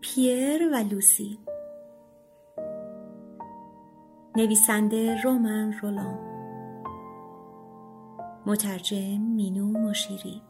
[0.00, 1.38] پیر و لوسی.
[4.36, 6.18] نویسنده رومن رولان.
[8.46, 10.42] مترجم مینو مشیری.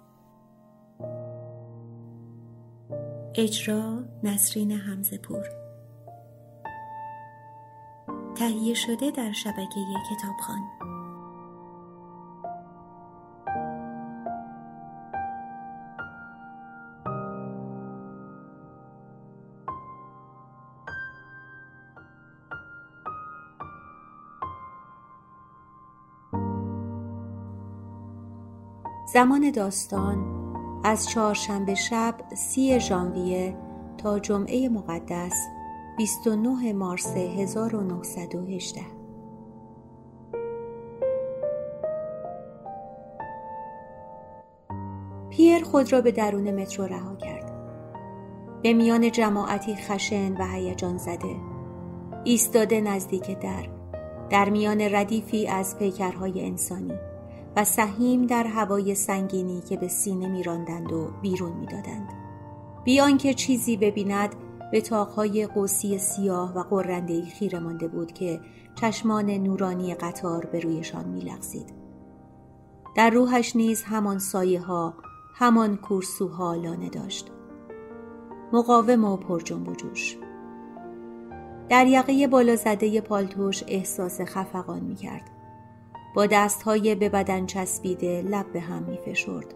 [3.35, 5.45] اجرا نسرین همزپور
[8.37, 10.61] تهیه شده در شبکه کتابخان
[29.17, 30.25] زمان داستان
[30.85, 33.57] از چهارشنبه شب سی ژانویه
[33.99, 35.47] تا جمعه مقدس
[35.97, 38.81] 29 مارس 1918
[45.31, 47.53] پیر خود را به درون مترو رها کرد.
[48.63, 51.37] به میان جماعتی خشن و هیجان زده.
[52.25, 53.69] ایستاده نزدیک در
[54.31, 57.16] در میان ردیفی از پیکرهای انسانی.
[57.57, 62.09] و سهیم در هوای سنگینی که به سینه میراندند و بیرون می‌دادند.
[62.85, 64.35] بیان که چیزی ببیند
[64.73, 68.41] به تاقهای قوسی سیاه و قرندهی خیره مانده بود که
[68.75, 71.73] چشمان نورانی قطار به رویشان میلغزید.
[72.95, 74.95] در روحش نیز همان سایه ها
[75.35, 77.31] همان کورسوها لانه داشت.
[78.53, 79.75] مقاوم و پر جنب و
[81.69, 85.36] در یقه بالا زده پالتوش احساس خفقان می کرد.
[86.17, 89.55] با دستهای به بدن چسبیده لب به هم می فشرد.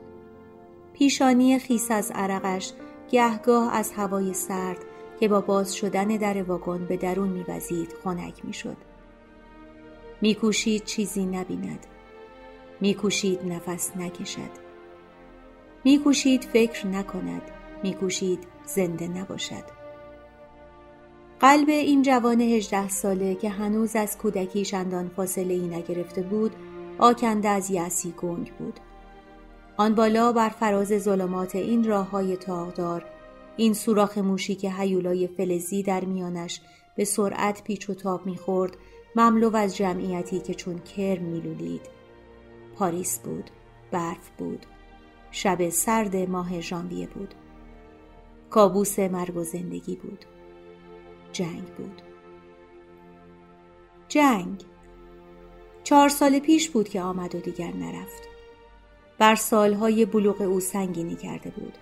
[0.92, 2.72] پیشانی خیس از عرقش
[3.10, 4.84] گهگاه از هوای سرد
[5.20, 8.76] که با باز شدن در واگن به درون میوزید خنک می‌شد.
[10.20, 11.86] میکوشید چیزی نبیند.
[12.80, 14.50] میکوشید نفس نکشد.
[15.84, 17.42] میکوشید فکر نکند.
[17.82, 19.79] میکوشید زنده نباشد.
[21.40, 26.52] قلب این جوان هجده ساله که هنوز از کودکی شندان فاصله ای نگرفته بود
[26.98, 28.80] آکنده از یعصی گنگ بود.
[29.76, 33.04] آن بالا بر فراز ظلمات این راه های تاغدار
[33.56, 36.60] این سوراخ موشی که هیولای فلزی در میانش
[36.96, 38.76] به سرعت پیچ و تاب می‌خورد
[39.16, 41.82] مملو از جمعیتی که چون کرم میلولید.
[42.76, 43.50] پاریس بود
[43.90, 44.66] برف بود.
[45.30, 47.34] شب سرد ماه ژانویه بود.
[48.50, 50.24] کابوس مرگ و زندگی بود.
[51.32, 52.02] جنگ بود.
[54.08, 54.64] جنگ.
[55.84, 58.28] چهار سال پیش بود که آمد و دیگر نرفت.
[59.18, 61.78] بر سالهای بلوغ او سنگینی کرده بود.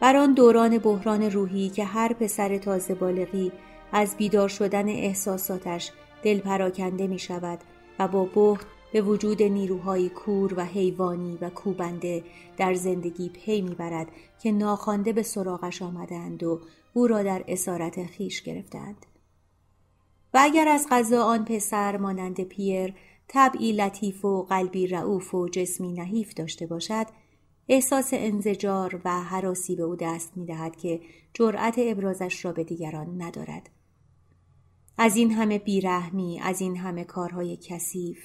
[0.00, 3.52] بر آن دوران بحران روحی که هر پسر تازه بالغی
[3.92, 5.90] از بیدار شدن احساساتش
[6.22, 7.58] دل پراکنده می شود
[7.98, 12.24] و با بخت به وجود نیروهای کور و حیوانی و کوبنده
[12.56, 14.08] در زندگی پی می‌برد
[14.42, 16.60] که ناخوانده به سراغش آمدند و
[16.92, 19.06] او را در اسارت خیش گرفتند
[20.34, 22.94] و اگر از غذا آن پسر مانند پیر
[23.28, 27.06] طبعی لطیف و قلبی رعوف و جسمی نحیف داشته باشد
[27.68, 31.00] احساس انزجار و حراسی به او دست می دهد که
[31.34, 33.70] جرأت ابرازش را به دیگران ندارد.
[34.98, 38.18] از این همه بیرحمی، از این همه کارهای کثیف،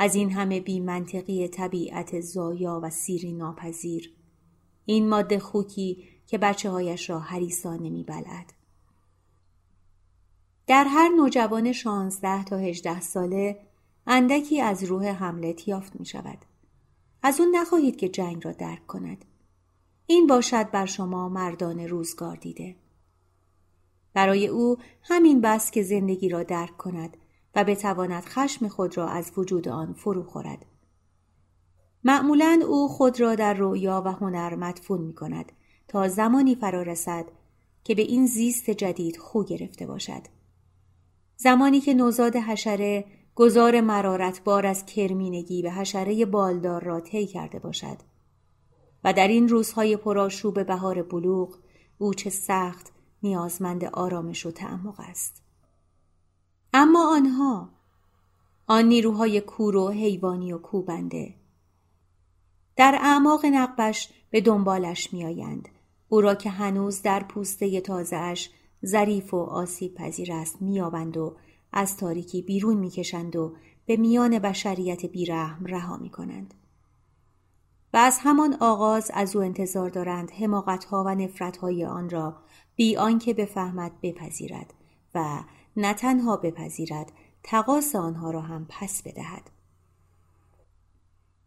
[0.00, 4.14] از این همه بی منطقی طبیعت زایا و سیری ناپذیر،
[4.86, 8.52] این ماده خوکی که بچه هایش را حریصان نمی بلد.
[10.66, 13.60] در هر نوجوان شانزده تا هجده ساله
[14.06, 16.38] اندکی از روح حملت یافت می شود.
[17.22, 19.24] از اون نخواهید که جنگ را درک کند.
[20.06, 22.76] این باشد بر شما مردان روزگار دیده.
[24.14, 27.16] برای او همین بس که زندگی را درک کند
[27.54, 30.66] و بتواند خشم خود را از وجود آن فرو خورد.
[32.04, 35.52] معمولا او خود را در رویا و هنر مدفون می کند
[35.88, 37.24] تا زمانی فرا رسد
[37.84, 40.22] که به این زیست جدید خو گرفته باشد.
[41.36, 43.04] زمانی که نوزاد حشره
[43.34, 47.96] گذار مرارت بار از کرمینگی به حشره بالدار را طی کرده باشد
[49.04, 51.58] و در این روزهای پرآشوب بهار بلوغ
[51.98, 52.92] او چه سخت
[53.22, 55.42] نیازمند آرامش و تعمق است
[56.80, 57.68] اما آنها
[58.66, 61.34] آن نیروهای کور و حیوانی و کوبنده
[62.76, 65.68] در اعماق نقبش به دنبالش میآیند.
[66.08, 68.50] او را که هنوز در پوسته تازهاش
[68.86, 71.36] ظریف و آسیب پذیر است میابند و
[71.72, 76.54] از تاریکی بیرون می‌کشند و به میان بشریت بیرحم رها می‌کنند.
[77.92, 82.36] و از همان آغاز از او انتظار دارند حماقتها و نفرتهای آن را
[82.76, 84.74] بی آنکه بفهمد بپذیرد
[85.14, 85.42] و
[85.78, 89.50] نه تنها بپذیرد تقاس آنها را هم پس بدهد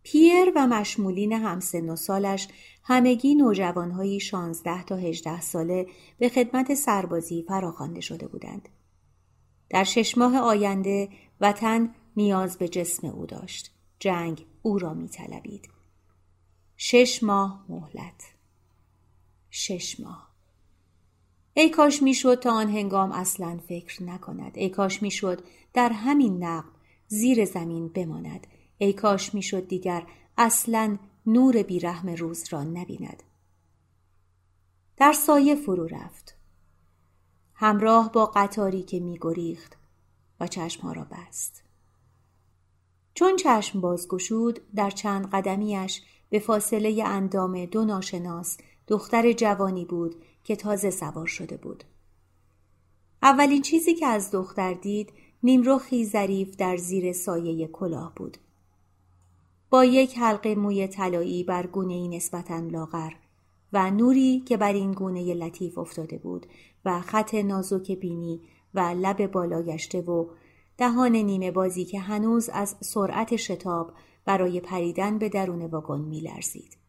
[0.03, 2.47] پیر و مشمولین همسن و سالش
[2.83, 5.87] همگی نوجوانهایی شانزده تا هجده ساله
[6.17, 8.69] به خدمت سربازی فراخوانده شده بودند.
[9.69, 11.09] در شش ماه آینده
[11.41, 13.71] وطن نیاز به جسم او داشت.
[13.99, 15.69] جنگ او را می طلبید.
[16.77, 18.23] شش ماه مهلت.
[19.49, 20.30] شش ماه.
[21.53, 24.57] ای کاش می‌شد تا آن هنگام اصلا فکر نکند.
[24.57, 25.43] ای کاش می‌شد
[25.73, 26.69] در همین نقب
[27.07, 28.47] زیر زمین بماند.
[28.77, 30.07] ای کاش می‌شد دیگر
[30.37, 33.23] اصلا نور بیرحم روز را نبیند.
[34.97, 36.37] در سایه فرو رفت.
[37.53, 39.77] همراه با قطاری که میگریخت
[40.39, 41.63] و چشمها را بست.
[43.13, 48.57] چون چشم باز گشود در چند قدمیش به فاصله اندام دو ناشناس
[48.87, 51.83] دختر جوانی بود که تازه سوار شده بود.
[53.23, 55.13] اولین چیزی که از دختر دید
[55.43, 58.37] نیمرخی ظریف در زیر سایه کلاه بود.
[59.69, 63.11] با یک حلقه موی طلایی بر گونه ای نسبتا لاغر
[63.73, 66.45] و نوری که بر این گونه لطیف افتاده بود
[66.85, 68.41] و خط نازک بینی
[68.73, 70.25] و لب بالا گشته و
[70.77, 73.93] دهان نیمه بازی که هنوز از سرعت شتاب
[74.25, 76.80] برای پریدن به درون واگن میلرزید.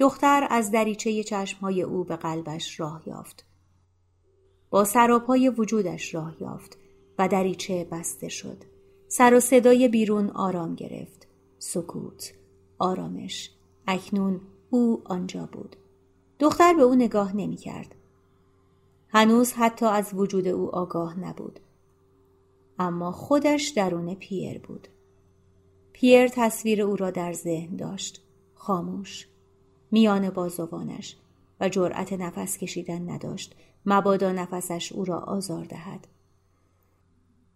[0.00, 3.44] دختر از دریچه چشمهای او به قلبش راه یافت.
[4.70, 6.78] با سراپای وجودش راه یافت
[7.18, 8.64] و دریچه بسته شد.
[9.08, 11.28] سر و صدای بیرون آرام گرفت.
[11.58, 12.34] سکوت.
[12.78, 13.50] آرامش.
[13.86, 15.76] اکنون او آنجا بود.
[16.38, 17.94] دختر به او نگاه نمی کرد.
[19.08, 21.60] هنوز حتی از وجود او آگاه نبود.
[22.78, 24.88] اما خودش درون پیر بود.
[25.92, 28.22] پیر تصویر او را در ذهن داشت.
[28.54, 29.26] خاموش.
[29.90, 31.16] میان بازوانش
[31.60, 33.54] و جرأت نفس کشیدن نداشت.
[33.86, 36.06] مبادا نفسش او را آزار دهد.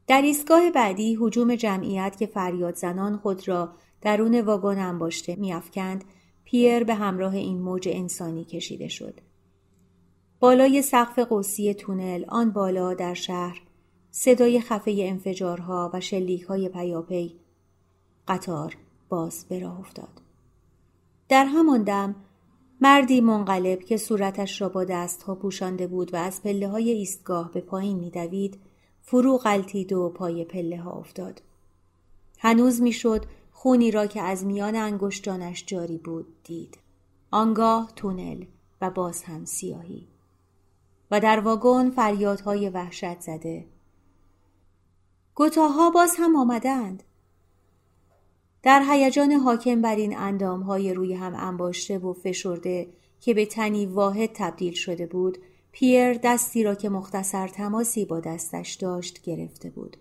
[0.06, 6.04] در ایستگاه بعدی حجوم جمعیت که فریاد زنان خود را درون واگن انباشته میافکند
[6.44, 9.20] پیر به همراه این موج انسانی کشیده شد.
[10.40, 13.62] بالای سقف قوسی تونل آن بالا در شهر
[14.10, 17.40] صدای خفه انفجارها و شلیک های پیاپی
[18.28, 18.76] قطار
[19.08, 20.23] باز به راه افتاد.
[21.28, 22.14] در همان دم
[22.80, 27.60] مردی منقلب که صورتش را با دستها پوشانده بود و از پله های ایستگاه به
[27.60, 28.58] پایین میدوید
[29.02, 31.42] فرو غلطید و پای پله ها افتاد.
[32.38, 36.78] هنوز می‌شد خونی را که از میان انگشتانش جاری بود دید.
[37.30, 38.44] آنگاه تونل
[38.80, 40.06] و باز هم سیاهی.
[41.10, 43.66] و در واگن فریادهای وحشت زده.
[45.34, 47.02] گتاها باز هم آمدند.
[48.64, 52.88] در هیجان حاکم بر این اندامهای روی هم انباشته و فشرده
[53.20, 55.38] که به تنی واحد تبدیل شده بود
[55.72, 59.96] پیر دستی را که مختصر تماسی با دستش داشت گرفته بود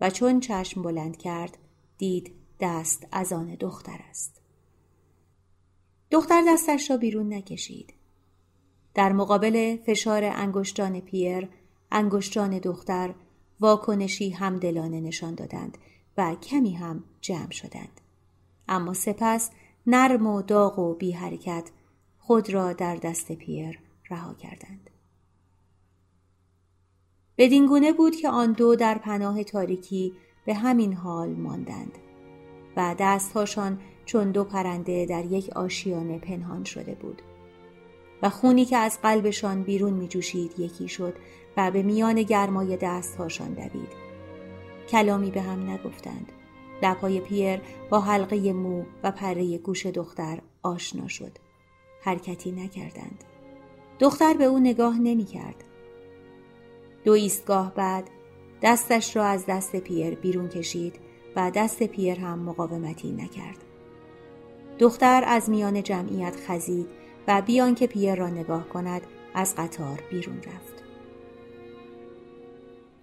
[0.00, 1.58] و چون چشم بلند کرد
[1.98, 4.40] دید دست از آن دختر است.
[6.10, 7.94] دختر دستش را بیرون نکشید.
[8.94, 11.48] در مقابل فشار انگشتان پیر
[11.92, 13.14] انگشتان دختر
[13.60, 15.78] واکنشی همدلانه نشان دادند
[16.16, 18.00] و کمی هم جمع شدند.
[18.68, 19.50] اما سپس
[19.86, 21.70] نرم و داغ و بی حرکت
[22.18, 23.78] خود را در دست پیر
[24.10, 24.90] رها کردند.
[27.38, 30.12] بدین گونه بود که آن دو در پناه تاریکی
[30.46, 31.98] به همین حال ماندند
[32.76, 37.22] و دستهاشان چون دو پرنده در یک آشیانه پنهان شده بود
[38.22, 41.14] و خونی که از قلبشان بیرون می جوشید یکی شد
[41.56, 44.09] و به میان گرمای دستهاشان دوید.
[44.90, 46.32] کلامی به هم نگفتند
[46.82, 51.32] لبهای پیر با حلقه مو و پره گوش دختر آشنا شد
[52.02, 53.24] حرکتی نکردند
[53.98, 55.64] دختر به او نگاه نمی کرد.
[57.04, 58.10] دو ایستگاه بعد
[58.62, 61.00] دستش را از دست پیر بیرون کشید
[61.36, 63.64] و دست پیر هم مقاومتی نکرد.
[64.78, 66.86] دختر از میان جمعیت خزید
[67.28, 69.02] و بیان که پیر را نگاه کند
[69.34, 70.79] از قطار بیرون رفت.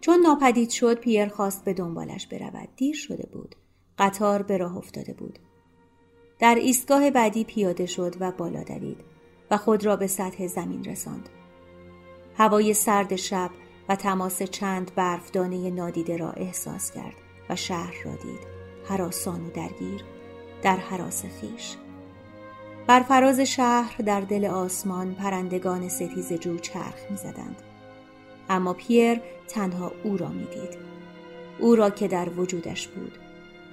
[0.08, 2.70] چون ناپدید شد پیر خواست به دنبالش برود.
[2.76, 3.56] دیر شده بود.
[3.98, 5.40] قطار به راه افتاده بود.
[6.40, 8.98] در ایستگاه بعدی پیاده شد و بالا دوید.
[9.52, 11.30] و خود را به سطح زمین رساند.
[12.38, 13.50] هوای سرد شب
[13.90, 17.16] و تماس چند برفدانه نادیده را احساس کرد
[17.50, 18.48] و شهر را دید
[18.86, 20.04] حراسان و درگیر
[20.62, 21.76] در حراس خیش
[22.88, 27.62] بر فراز شهر در دل آسمان پرندگان ستیز جو چرخ می‌زدند
[28.50, 30.77] اما پیر تنها او را می‌دید.
[31.60, 33.18] او را که در وجودش بود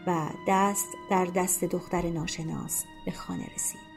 [0.07, 3.94] و دست در دست دختر ناشناس به خانه رسید.